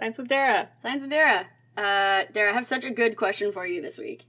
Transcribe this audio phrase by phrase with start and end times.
[0.00, 0.70] Science with Dara.
[0.78, 1.46] Science with Dara.
[1.76, 4.24] Uh, Dara, I have such a good question for you this week.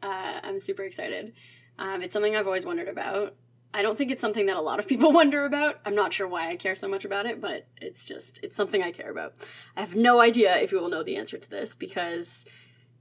[0.00, 1.32] Uh, I'm super excited.
[1.80, 3.34] Um, it's something I've always wondered about.
[3.72, 5.80] I don't think it's something that a lot of people wonder about.
[5.84, 8.84] I'm not sure why I care so much about it, but it's just, it's something
[8.84, 9.34] I care about.
[9.76, 12.46] I have no idea if you will know the answer to this because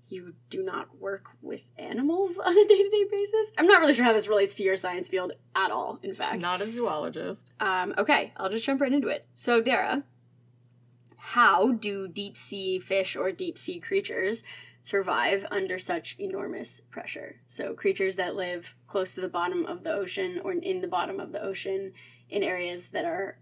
[0.09, 3.51] you do not work with animals on a day to day basis.
[3.55, 6.41] I'm not really sure how this relates to your science field at all, in fact.
[6.41, 7.53] Not a zoologist.
[7.59, 9.27] Um, okay, I'll just jump right into it.
[9.35, 10.03] So, Dara,
[11.27, 14.43] how do deep sea fish or deep sea creatures
[14.81, 17.37] survive under such enormous pressure?
[17.45, 21.21] So, creatures that live close to the bottom of the ocean or in the bottom
[21.21, 21.93] of the ocean
[22.29, 23.37] in areas that are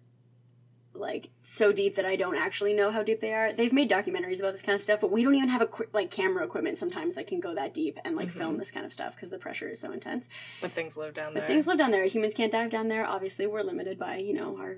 [0.94, 3.52] like so deep that I don't actually know how deep they are.
[3.52, 5.88] They've made documentaries about this kind of stuff, but we don't even have a qu-
[5.92, 8.60] like camera equipment sometimes that can go that deep and like film mm-hmm.
[8.60, 10.30] this kind of stuff because the pressure is so intense.
[10.62, 11.42] But things live down there.
[11.42, 12.06] But things live down there.
[12.06, 13.08] Humans can't dive down there.
[13.08, 14.78] Obviously, we're limited by you know our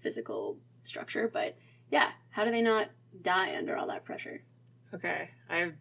[0.00, 1.30] physical structure.
[1.32, 1.56] But
[1.92, 2.88] yeah, how do they not
[3.20, 4.42] die under all that pressure?
[4.94, 5.72] Okay, I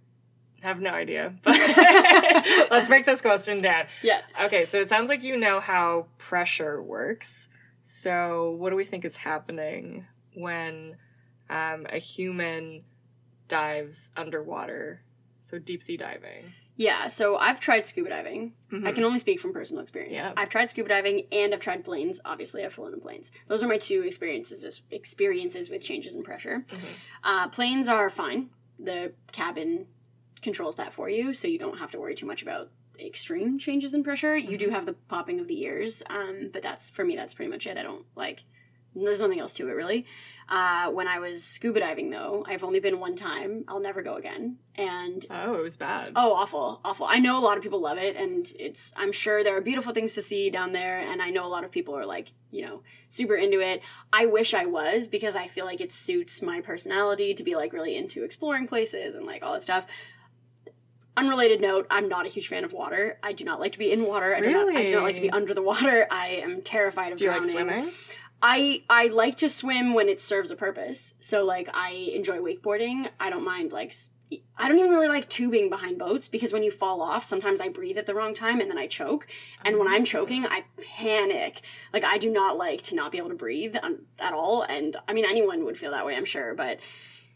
[0.62, 1.34] have no idea.
[1.44, 1.58] But
[2.70, 3.86] let's break this question down.
[4.04, 4.22] Yeah.
[4.44, 7.50] Okay, so it sounds like you know how pressure works.
[7.84, 10.98] So, what do we think is happening when
[11.50, 12.84] um, a human
[13.48, 15.02] dives underwater?
[15.44, 16.54] So, deep sea diving.
[16.76, 18.54] Yeah, so I've tried scuba diving.
[18.84, 20.16] I can only speak from personal experience.
[20.16, 20.34] Yeah.
[20.36, 22.20] I've tried scuba diving and I've tried planes.
[22.26, 23.32] Obviously, I've flown in planes.
[23.48, 26.66] Those are my two experiences experiences with changes in pressure.
[27.24, 28.50] Uh, planes are fine.
[28.80, 29.86] The cabin
[30.42, 33.94] controls that for you, so you don't have to worry too much about extreme changes
[33.94, 34.36] in pressure.
[34.36, 37.16] You do have the popping of the ears, um, but that's for me.
[37.16, 37.78] That's pretty much it.
[37.78, 38.44] I don't like.
[38.94, 40.06] There's nothing else to it really.
[40.50, 43.64] Uh, when I was scuba diving, though, I've only been one time.
[43.70, 44.58] I'll never go again.
[44.76, 46.12] And Oh, it was bad.
[46.14, 47.06] Oh, awful, awful.
[47.06, 48.92] I know a lot of people love it, and it's.
[48.98, 51.64] I'm sure there are beautiful things to see down there, and I know a lot
[51.64, 53.82] of people are like, you know, super into it.
[54.12, 57.72] I wish I was because I feel like it suits my personality to be like
[57.72, 59.88] really into exploring places and like all that stuff.
[61.16, 63.20] Unrelated note: I'm not a huge fan of water.
[63.22, 64.34] I do not like to be in water.
[64.36, 64.76] I do not.
[64.76, 66.08] I do not like to be under the water.
[66.10, 67.56] I am terrified of do you like drowning.
[67.56, 67.90] swimming?
[68.42, 71.14] I I like to swim when it serves a purpose.
[71.20, 73.10] So like I enjoy wakeboarding.
[73.20, 73.94] I don't mind like
[74.58, 77.70] I don't even really like tubing behind boats because when you fall off, sometimes I
[77.70, 79.28] breathe at the wrong time and then I choke.
[79.66, 80.64] And when I'm choking, I
[80.96, 81.62] panic.
[81.94, 84.64] Like I do not like to not be able to breathe um, at all.
[84.64, 86.80] And I mean anyone would feel that way, I'm sure, but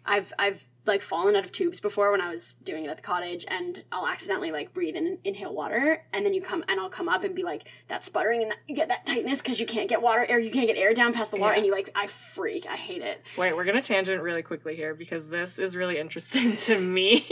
[0.05, 3.03] I've I've like fallen out of tubes before when I was doing it at the
[3.03, 6.89] cottage, and I'll accidentally like breathe and inhale water, and then you come and I'll
[6.89, 9.65] come up and be like that sputtering, and that, you get that tightness because you
[9.65, 11.57] can't get water or you can't get air down past the water, Yeah.
[11.57, 13.21] and you like I freak, I hate it.
[13.37, 17.25] Wait, we're gonna tangent really quickly here because this is really interesting to me.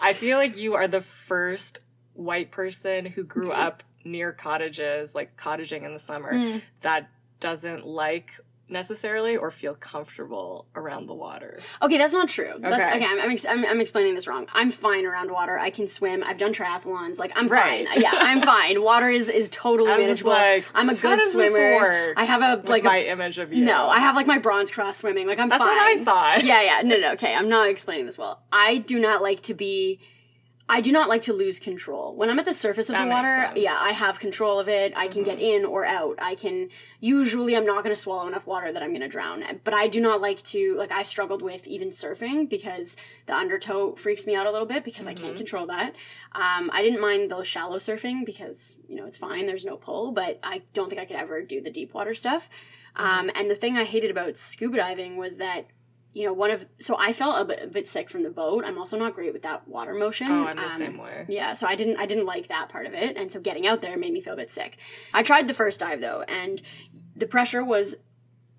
[0.00, 1.78] I feel like you are the first
[2.14, 6.62] white person who grew up near cottages, like cottaging in the summer, Mm.
[6.82, 7.08] that
[7.40, 8.30] doesn't like
[8.68, 11.58] necessarily or feel comfortable around the water.
[11.82, 12.52] Okay, that's not true.
[12.58, 12.96] That's, Okay.
[12.96, 14.46] okay, I'm, I'm, ex- I'm, I'm explaining this wrong.
[14.54, 15.58] I'm fine around water.
[15.58, 16.24] I can swim.
[16.24, 17.18] I've done triathlons.
[17.18, 17.86] Like I'm Right.
[17.86, 18.00] fine.
[18.00, 18.82] Yeah, I'm fine.
[18.82, 20.30] Water is is totally I was just manageable.
[20.30, 22.14] like, I'm a good swimmer.
[22.16, 23.64] I have a like my a, image of you.
[23.64, 23.88] no.
[23.88, 25.26] I have like my bronze cross swimming.
[25.26, 25.74] Like I'm That's fine.
[25.76, 26.44] what I thought.
[26.44, 26.82] yeah, yeah.
[26.82, 27.12] No, no.
[27.12, 28.42] Okay, I'm not explaining this well.
[28.52, 30.00] I do not like to be.
[30.66, 32.16] I do not like to lose control.
[32.16, 33.28] When I'm at the surface of That the water.
[33.28, 33.56] Mm-hmm.
[33.58, 34.94] yeah, I have control of it.
[34.96, 36.16] I can get in or out.
[36.22, 36.70] I can
[37.00, 39.44] usually I'm not going to swallow enough water that I'm going to drown.
[39.62, 43.94] But I do not like to like I struggled with even surfing because the undertow
[43.94, 45.24] freaks me out a little bit because I Mm-hmm.
[45.24, 45.94] can't control that.
[46.32, 49.46] Um, I didn't mind the shallow surfing because you know it's fine.
[49.46, 52.48] There's no pull, but I don't think I could ever do the deep water stuff.
[52.96, 53.06] Mm-hmm.
[53.06, 55.66] Um, and the thing I hated about scuba diving was that
[56.14, 58.64] you know, one of so I felt a bit, a bit sick from the boat.
[58.64, 60.28] I'm also not great with that water motion.
[60.30, 61.26] Oh, I'm the Um, same way.
[61.28, 63.82] Yeah, so I didn't I didn't like that part of it, and so getting out
[63.82, 64.78] there made me feel a bit sick.
[65.12, 66.62] I tried the first dive though, and
[67.16, 67.96] the pressure was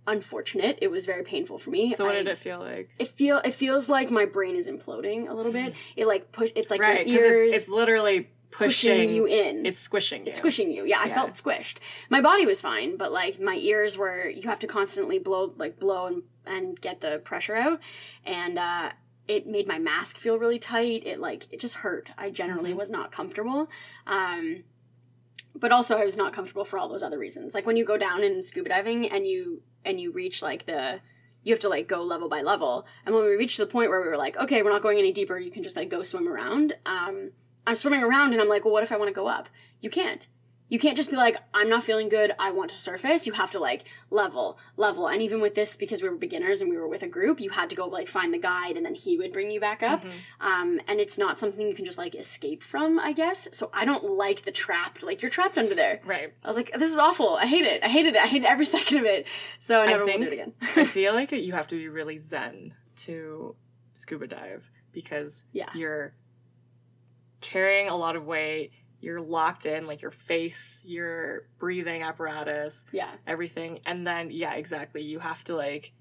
[0.07, 0.77] unfortunate.
[0.81, 1.93] It was very painful for me.
[1.93, 2.89] So what I- did it feel like?
[2.99, 5.73] It feel it feels like my brain is imploding a little bit.
[5.95, 6.51] It like push.
[6.55, 6.81] It's like.
[6.81, 9.65] Right, your ears it's, it's literally pushing, pushing you in.
[9.65, 10.29] It's squishing you.
[10.29, 10.85] It's squishing you.
[10.85, 11.15] Yeah, I Yeah.
[11.15, 11.77] felt squished.
[12.09, 15.79] My body was fine, but like my ears were you have to constantly blow like
[15.79, 17.79] blow and and get the pressure out
[18.25, 18.91] and uh
[19.27, 21.01] it made my mask feel really tight.
[21.05, 22.09] It like it just hurt.
[22.17, 22.79] I generally Mm-hmm.
[22.79, 23.69] was not comfortable.
[24.05, 24.63] Um
[25.57, 27.53] but also I was not comfortable for all those other reasons.
[27.53, 30.99] Like when you go down in scuba diving and you and you reach like the
[31.43, 32.85] you have to like go level by level.
[33.05, 35.11] And when we reached the point where we were like, okay, we're not going any
[35.11, 36.75] deeper, you can just like go swim around.
[36.85, 37.31] Um
[37.67, 39.49] I'm swimming around and I'm like, well, what if I want to go up?
[39.81, 40.27] You can't.
[40.67, 43.27] You can't just be like, I'm not feeling good, I want to surface.
[43.27, 45.07] You have to like level, level.
[45.07, 47.51] And even with this, because we were beginners and we were with a group, you
[47.51, 50.03] had to go like find the guide and then he would bring you back up.
[50.41, 53.47] Um, and it's not something you can just like escape from, I guess.
[53.51, 56.01] So I don't like the trapped, like you're trapped under there.
[56.03, 56.33] Right.
[56.43, 57.35] I was like, this is awful.
[57.35, 57.83] I hate it.
[57.83, 58.21] I hated it.
[58.23, 59.27] I hated every second of it.
[59.59, 60.53] So I never will think- do it again.
[60.75, 63.55] I feel like you have to be really zen to
[63.93, 65.69] scuba dive because Yeah.
[65.75, 66.15] you're
[67.45, 68.71] carrying a lot of weight.
[69.01, 73.11] You're locked in, like your face, your breathing apparatus, Yeah.
[73.27, 73.81] everything.
[73.85, 75.03] And then, yeah, exactly.
[75.03, 75.91] You have to, like,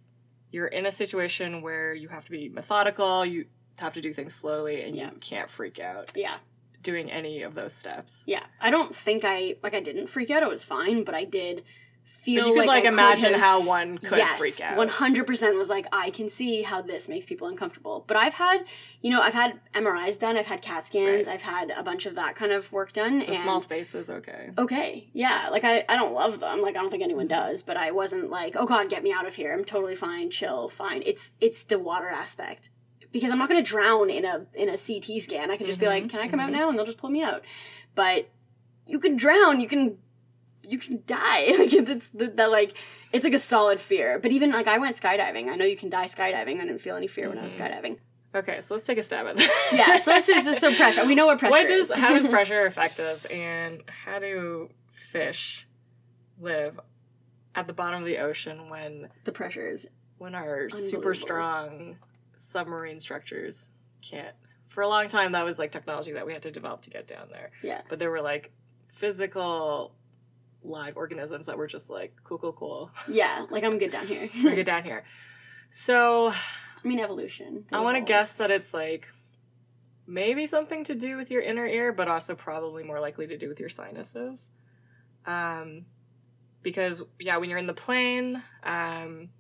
[0.51, 3.47] you're in a situation where you have to be methodical, you
[3.79, 5.11] have to do things slowly, and Yeah.
[5.13, 6.39] you can't freak out Yeah.
[6.83, 8.23] doing any of those steps.
[8.27, 8.45] Yeah.
[8.61, 10.43] I don't think I like I didn't freak out.
[10.43, 11.65] It was fine, but I did
[12.05, 14.61] feel But you could, like, like, I could imagine have- how one could yes, freak
[14.61, 14.77] out.
[14.77, 18.05] One hundred percent was like, I can see how this makes people uncomfortable.
[18.07, 18.63] But I've had,
[19.01, 21.35] you know, I've had MRIs done, I've had CAT scans, Right.
[21.35, 23.21] I've had a bunch of that kind of work done.
[23.23, 24.51] So and small spaces, okay.
[24.59, 27.77] okay, yeah, like I, I don't love them, like I don't think anyone does, but
[27.77, 29.53] I wasn't like, oh god, get me out of here.
[29.53, 31.03] I'm totally fine, chill, fine.
[31.07, 32.71] It's it's the water aspect.
[33.13, 35.51] Because I'm not gonna drown in a in a CT scan.
[35.51, 36.55] I can just be like, Mhm, Can I come out mhm.
[36.55, 36.69] now?
[36.69, 37.45] And they'll just pull me out.
[37.95, 38.29] But
[38.87, 39.99] you can drown, you can
[40.69, 41.47] you can die.
[41.59, 42.77] like it's that, that like
[43.13, 44.19] it's like a solid fear.
[44.19, 45.49] But even like I went skydiving.
[45.51, 46.57] I know you can die skydiving.
[46.61, 47.61] I didn't feel any fear when I was Mhm.
[47.61, 47.99] skydiving.
[48.35, 49.69] Okay, so let's take a stab at that.
[49.73, 51.05] Yeah, so let's just so pressure.
[51.07, 51.89] We know what pressure what is.
[51.89, 55.69] does how does pressure affect us and how do fish
[56.41, 56.81] live
[57.55, 59.87] at the bottom of the ocean when the pressure is
[60.19, 61.97] when our super strong
[62.37, 63.71] submarine structures
[64.03, 64.35] can't
[64.69, 67.07] for a long time that was like technology that we had to develop to get
[67.07, 67.81] down there yeah.
[67.89, 68.51] but there were like
[68.93, 69.95] physical
[70.65, 74.29] live organisms that were just like cool cool cool Yeah, like I'm good down here.
[74.45, 75.05] we're good down here
[75.77, 77.65] so I mean evolution.
[77.73, 79.11] I want to guess that it's like
[80.07, 83.49] maybe something to do with your inner ear, but also probably more likely to do
[83.49, 84.51] with your sinuses.
[85.27, 85.87] Um,
[86.63, 89.31] because yeah, when you're in the plane, um,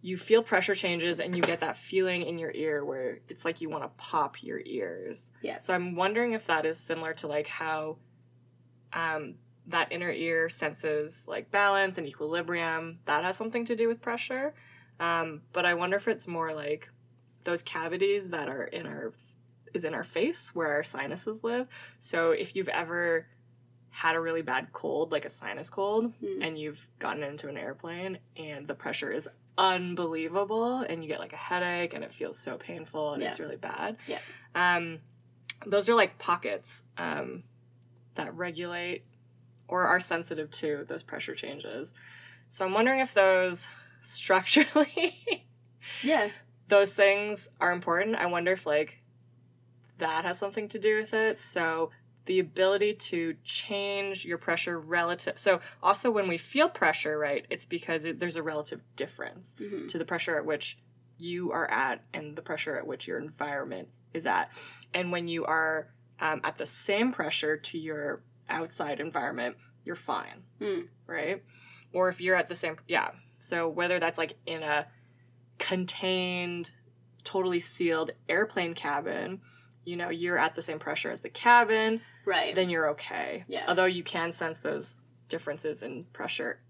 [0.00, 3.60] you feel pressure changes and you get that feeling in your ear where it's like
[3.60, 5.30] you want to pop your ears.
[5.42, 5.58] Yeah.
[5.58, 7.98] So I'm wondering if that is similar to like how
[8.94, 9.34] um,
[9.66, 12.98] that inner ear senses like balance and equilibrium.
[13.04, 14.54] That has something to do with pressure.
[15.00, 16.90] Um, but I wonder if it's more like
[17.44, 19.12] those cavities that are in our
[19.74, 21.66] is in our face where our sinuses live.
[21.98, 23.26] So if you've ever
[23.90, 26.42] had a really bad cold, like a sinus cold, Hmm.
[26.42, 29.28] and you've gotten into an airplane and the pressure is
[29.86, 33.28] unbelievable and you get like a headache and it feels so painful and Yeah.
[33.30, 33.96] it's really bad.
[34.06, 34.18] Yeah.
[34.54, 35.00] Um
[35.66, 37.44] those are like pockets um
[38.14, 39.04] that regulate
[39.68, 41.94] or are sensitive to those pressure changes.
[42.48, 43.66] So I'm wondering if those
[44.02, 45.46] structurally
[46.02, 46.30] Yeah.
[46.68, 48.16] those things are important.
[48.16, 49.02] I wonder if like
[49.98, 51.38] that has something to do with it.
[51.38, 51.90] So
[52.26, 55.38] the ability to change your pressure relative.
[55.38, 59.86] So also when we feel pressure, right, it's because it, there's a relative difference hmm
[59.88, 60.78] to the pressure at which
[61.18, 64.50] you are at and the pressure at which your environment is at.
[64.94, 65.88] And when you are
[66.20, 70.82] um, at the same pressure to your outside environment, you're fine, Hmm.
[71.06, 71.42] right?
[71.92, 73.10] Or if you're at the same, yeah.
[73.38, 74.86] So whether that's like in a
[75.58, 76.70] contained,
[77.24, 79.40] totally sealed airplane cabin,
[79.84, 82.54] you know, you're at the same pressure as the cabin, Right.
[82.54, 83.44] then you're okay.
[83.48, 83.64] Yeah.
[83.68, 84.96] Although you can sense those
[85.28, 86.60] differences in pressure,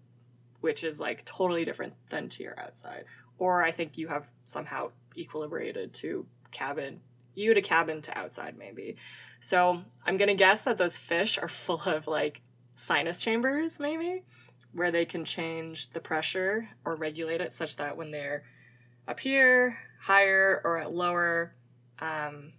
[0.60, 3.04] which is like totally different than to your outside.
[3.38, 7.00] Or I think you have somehow equilibrated to cabin,
[7.34, 8.96] you to cabin to outside maybe.
[9.40, 12.42] So I'm gonna guess that those fish are full of like
[12.74, 14.22] sinus chambers maybe,
[14.72, 18.44] where they can change the pressure or regulate it such that when they're
[19.08, 21.54] up here, higher, or at lower
[21.98, 22.52] um,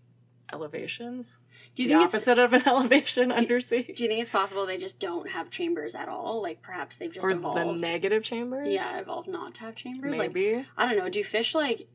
[0.51, 1.39] elevations,
[1.75, 3.83] do you the think it's opposite of an elevation undersea.
[3.83, 6.41] do you think it's possible they just don't have chambers at all?
[6.41, 7.57] Like perhaps they've just or evolved.
[7.57, 8.67] the negative chambers?
[8.67, 10.17] yeah, evolved not to have chambers.
[10.17, 10.65] Like Maybe.
[10.77, 11.09] I don't know.
[11.09, 11.87] Do fish like?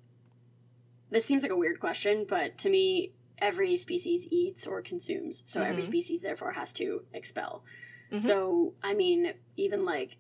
[1.11, 5.63] This seems like a weird question, but to me, every species eats or consumes, so
[5.63, 5.87] every Mhm.
[5.87, 7.65] species therefore has to expel.
[8.11, 8.21] Mhm.
[8.21, 10.19] So I mean, even like,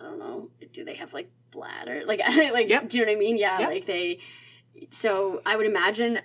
[0.00, 2.02] I don't know, do they have like bladder?
[2.04, 2.20] Like,
[2.52, 2.88] like, Yep.
[2.88, 3.36] do you know what I mean?
[3.36, 3.68] Yeah, Yep.
[3.68, 4.18] like they.
[4.90, 6.20] So I would imagine,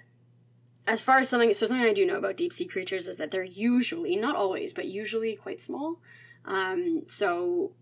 [0.88, 3.30] as far as something, so something I do know about deep sea creatures is that
[3.30, 6.02] they're usually, not always, but usually quite small.
[6.46, 7.74] Um, so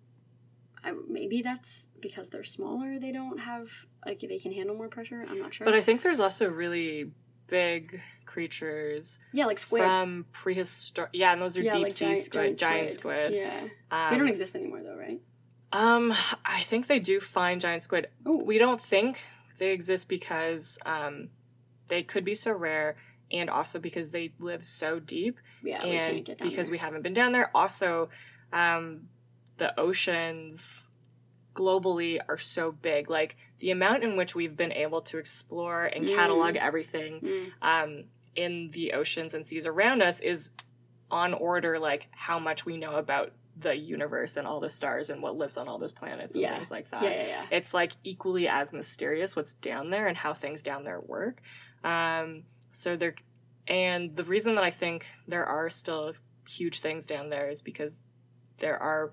[0.83, 2.99] I, maybe that's because they're smaller.
[2.99, 5.23] They don't have like they can handle more pressure.
[5.27, 5.65] I'm not sure.
[5.65, 7.11] But I think there's also really
[7.47, 9.81] big creatures yeah, like squid.
[9.81, 11.09] from prehistoric.
[11.13, 13.33] Yeah, and those are yeah, deep like sea giant, squid, giant squid.
[13.33, 15.19] Yeah, Um, they don't exist anymore though, right?
[15.71, 16.13] Um,
[16.45, 18.07] I think they do find giant squid.
[18.25, 19.19] Oh, We don't think
[19.57, 21.29] they exist because um,
[21.87, 22.95] they could be so rare,
[23.31, 26.71] and also because they live so deep, yeah, we and can't get down because there.
[26.71, 27.49] we haven't been down there.
[27.55, 28.09] Also,
[28.53, 29.07] um,
[29.57, 30.87] the oceans
[31.57, 33.09] globally are so big.
[33.09, 36.15] Like the amount in which we've been able to explore and Mm.
[36.15, 38.03] catalog everything Mm, um,
[38.35, 40.51] in the oceans and seas around us is
[41.09, 45.23] on order like how much we know about the universe and all the stars and
[45.23, 46.55] what lives on all those planets and Yeah.
[46.55, 47.45] things like that yeah, yeah, yeah.
[47.49, 51.41] it's like equally as mysterious what's down there and how things down there work.
[51.83, 53.15] Um, so there,
[53.67, 56.13] and the reason that I think there are still
[56.47, 58.03] huge things down there is because
[58.59, 59.11] there are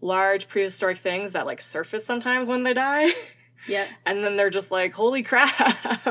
[0.00, 3.08] large prehistoric things that like surface sometimes when they die.
[3.66, 3.86] Yeah.
[4.06, 5.52] And then they're just like, holy crap.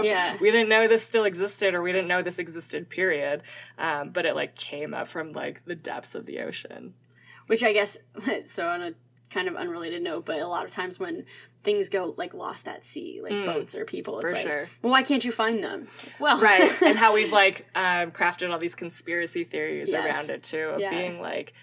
[0.03, 0.38] Yeah.
[0.41, 3.41] We didn't know this still existed or we didn't know this existed, period.
[3.79, 6.94] Um, but it like came up from like the depths of the ocean.
[7.48, 7.98] Which I guess,
[8.46, 8.91] so on a
[9.32, 11.25] kind of unrelated note, but a lot of times when
[11.63, 13.46] things go like lost at sea, like Mm.
[13.46, 14.65] boats or people, it's For like, sure.
[14.84, 15.88] well, why can't you find them?
[16.03, 20.06] Like, well, right and how we've like um, crafted all these conspiracy theories Yes.
[20.06, 20.91] around it too of Yeah.
[20.91, 21.53] being like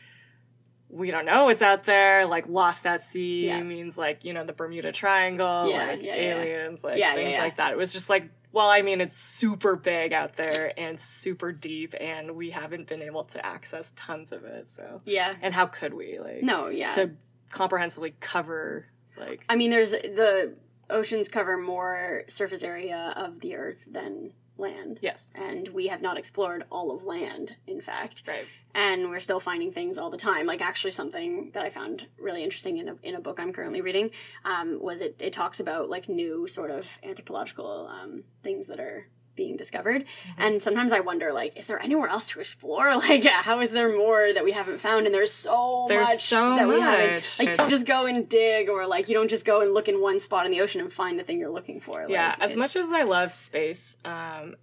[0.94, 3.60] we don't know what's out there like lost at sea Yeah.
[3.62, 7.72] means like you know the bermuda triangle Yeah, like yeah, aliens like things like that
[7.72, 11.94] it was just like well i mean it's super big out there and super deep
[12.00, 15.34] and we haven't been able to access tons of it so yeah.
[15.42, 16.90] and how could we like No, yeah.
[16.92, 17.10] to
[17.50, 18.86] comprehensively cover
[19.16, 20.54] like I mean, there's the
[20.90, 24.98] oceans cover more surface area of the earth than land.
[25.02, 28.22] yes And we have not explored all of land, in fact.
[28.26, 30.46] right and we're still finding things all the time.
[30.46, 33.80] Like actually, something that I found really interesting in a, in a book I'm currently
[33.80, 34.10] reading
[34.44, 39.06] um, was it it talks about like new sort of anthropological um, things that are
[39.36, 40.04] being discovered,
[40.38, 42.94] and sometimes I wonder like, is there anywhere else to explore?
[43.08, 45.06] Like, how is there more that we haven't found?
[45.06, 47.34] And there's so There's much so that we haven't.
[47.38, 49.88] Like, you don't just go and dig, or like you don't just go and look
[49.88, 52.06] in one spot in the ocean and find the thing you're looking for.
[52.08, 54.54] yeah as much as i love space um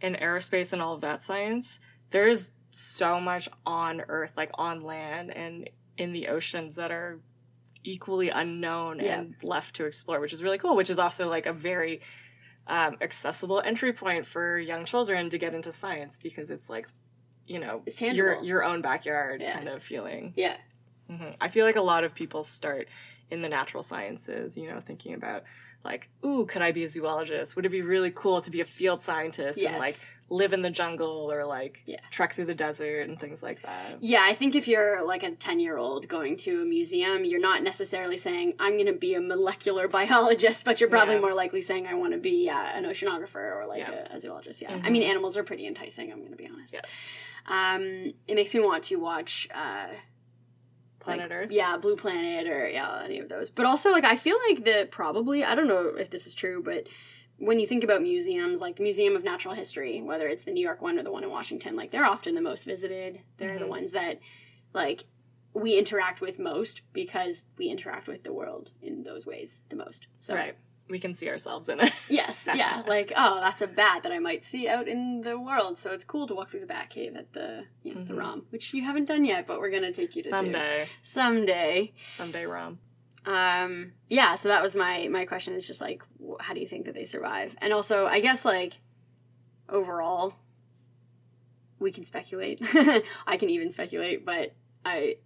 [0.00, 1.78] and aerospace and all of that science
[2.10, 7.20] there is so much on earth like on land and in the oceans that are
[7.84, 9.18] equally unknown Yeah.
[9.20, 12.00] and left to explore which is really cool which is also like a very
[12.68, 16.88] um, accessible entry point for young children to get into science because it's like
[17.46, 18.44] you know It's your tangible.
[18.46, 19.54] your own backyard Yeah.
[19.54, 20.56] kind of feeling yeah,
[21.08, 22.88] hmm I feel like a lot of people start
[23.30, 25.44] in the natural sciences, you know, thinking about
[25.86, 27.56] like, ooh, could I be a zoologist?
[27.56, 29.96] Would it be really cool to be a field scientist and like
[30.28, 32.00] live in the jungle or like Yeah.
[32.10, 33.98] trek through the desert and things like that?
[34.00, 37.40] Yeah, I think if you're like a 10 year old going to a museum, you're
[37.40, 41.20] not necessarily saying, I'm going to be a molecular biologist, but you're probably Yeah.
[41.20, 44.08] more likely saying, I want to be uh, an oceanographer or like Yeah.
[44.12, 44.60] a, a zoologist.
[44.62, 44.74] Yeah.
[44.74, 44.90] I Mhm.
[44.92, 46.74] mean, animals are pretty enticing, I'm going to be honest.
[46.74, 46.84] Yes.
[47.46, 49.48] Um, it makes me want to watch.
[49.54, 49.88] Uh,
[51.06, 51.50] Planet like, Earth.
[51.52, 53.50] Yeah, Blue Planet or yeah, any of those.
[53.50, 56.62] But also, like, I feel like the probably, I don't know if this is true,
[56.62, 56.86] but
[57.38, 60.62] when you think about museums, like the Museum of Natural History, whether it's the New
[60.62, 63.20] York one or the one in Washington, like they're often the most visited.
[63.38, 63.68] They're the Mhm.
[63.68, 64.20] ones that,
[64.72, 65.04] like,
[65.54, 70.06] we interact with most because we interact with the world in those ways the most.
[70.18, 70.54] So, Right.
[70.88, 71.92] We can see ourselves in it.
[72.08, 75.78] yes, yeah, like, oh, that's a bat that I might see out in the world.
[75.78, 78.18] So it's cool to walk through the bat cave at the, you know, the Mhm.
[78.18, 80.30] ROM, which you haven't done yet, but we're going to take you to do.
[80.30, 80.88] Someday.
[81.02, 81.92] Someday.
[82.16, 82.78] Someday, Rom.
[83.24, 86.00] Um, yeah, so that was my my question is just like
[86.38, 87.56] how do you think that they survive?
[87.58, 88.78] And also, I guess like
[89.68, 90.34] overall
[91.80, 92.60] we can speculate.
[93.26, 95.16] I can even speculate, but I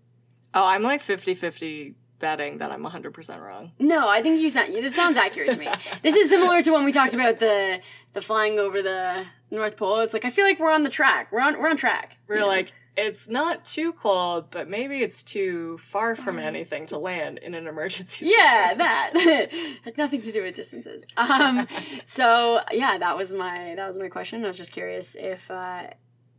[0.54, 3.72] Oh, I'm like 50 50 betting that I'm 100% wrong.
[3.78, 5.68] no, I think you sound it sounds accurate to me.
[6.02, 7.80] This is similar to when we talked about the
[8.12, 10.00] the flying over the North Pole.
[10.00, 11.32] It's like I feel like we're on the track.
[11.32, 12.16] We're on we're on track.
[12.28, 12.46] We're know?
[12.46, 16.44] like, it's not too cold, but maybe it's too far from Far.
[16.44, 18.26] anything to land in an emergency.
[18.36, 19.48] Yeah, that
[19.84, 21.04] had nothing to do with distances.
[21.16, 21.66] Um,
[22.04, 24.44] so yeah, that was my that was my question.
[24.44, 25.88] I was just curious if uh,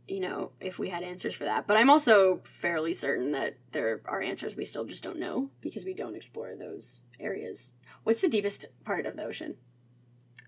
[0.08, 1.66] you know if we had answers for that.
[1.66, 5.84] But I'm also fairly certain that there are answers we still just don't know because
[5.84, 7.72] we don't explore those areas.
[8.04, 9.56] What's the deepest part of the ocean?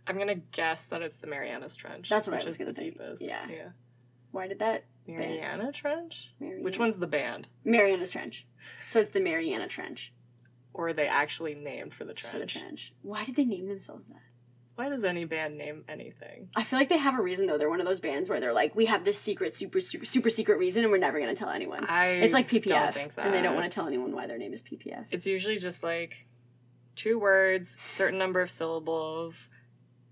[0.07, 2.09] I'm gonna guess that it's the Marianas Trench.
[2.09, 2.95] That's what I was is gonna the think.
[2.99, 3.23] deepest.
[3.23, 3.47] Yeah.
[3.49, 3.69] yeah.
[4.33, 4.85] Why did that?
[5.07, 6.33] Mariana Trench?
[6.41, 6.63] Mariana?
[6.65, 7.47] Which one's the band?
[7.65, 8.47] Mariana's Trench.
[8.87, 10.13] So it's the Mariana Trench
[10.73, 12.33] Or are they actually named for the trench?
[12.33, 12.95] for the trench.
[13.03, 14.23] Why did they name themselves that?
[14.77, 16.49] Why does any band name anything?
[16.57, 17.59] I feel like they have a reason though.
[17.59, 20.31] They're one of those bands where they're like, we have this secret, super, super, super
[20.31, 21.85] secret reason, and we're never gonna tell anyone.
[21.89, 23.27] I It's like don't PPF, think that.
[23.27, 25.07] and they don't want to tell anyone why their name is PPF.
[25.13, 26.27] It's usually just like
[26.97, 29.49] two words, certain number of syllables,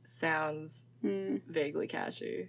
[0.05, 1.39] sounds Hmm.
[1.49, 2.49] vaguely catchy.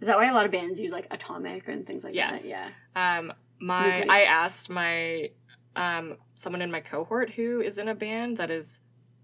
[0.00, 2.42] Is that why a lot of bands use like atomic and things like Yes.
[2.42, 2.48] that?
[2.48, 2.70] Yeah.
[3.18, 4.12] Um, my Nuclear.
[4.12, 5.30] I asked my
[5.76, 8.80] um someone in my cohort who is in a band that is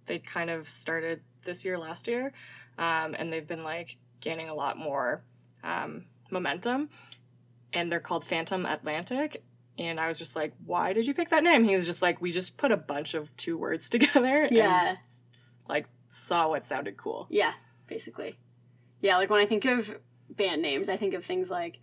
[0.07, 2.33] they kind of started this year last year,
[2.79, 5.23] um, and they've been like gaining a lot more
[5.65, 6.89] um, momentum,
[7.73, 9.43] and they're called Phantom Atlantic.
[9.79, 12.21] And I was just like, "Why did you pick that name?" He was just like,
[12.21, 14.91] "We just put a bunch of two words together, Yeah.
[14.91, 14.99] and
[15.69, 17.53] like saw what sounded cool." Yeah.
[17.87, 18.37] Basically.
[19.01, 19.17] Yeah.
[19.17, 21.81] Like when I think of band names, I think of things like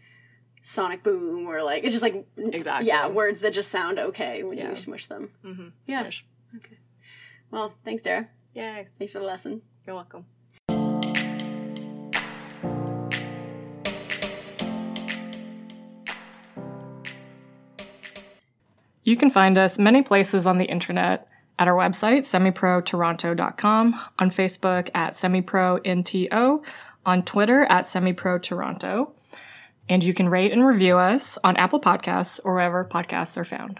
[0.63, 2.87] sonic boom or like it's just like Exactly.
[2.87, 4.69] yeah words that just sound okay when Yeah.
[4.71, 5.29] you smush them.
[5.43, 5.67] Mm-hmm.
[5.85, 6.09] Yeah.
[6.55, 6.77] Okay
[7.51, 8.27] well, thanks, Dara.
[8.57, 8.87] Yay.
[8.97, 9.61] Thanks for the lesson.
[9.85, 10.25] You're welcome.
[19.03, 24.89] You can find us many places on the internet at our website, semiprotoronto.com, on Facebook
[24.95, 26.65] at semipronto,
[27.05, 29.11] on Twitter at semiprotoronto,
[29.87, 33.79] and you can rate and review us on Apple Podcasts or wherever podcasts are found.